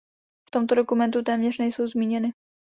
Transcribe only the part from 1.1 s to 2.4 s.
téměř nejsou zmíněny.